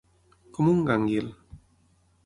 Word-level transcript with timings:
Com 0.57 0.71
un 0.73 0.81
gànguil. 0.89 1.31